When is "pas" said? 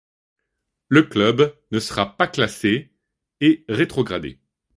2.17-2.25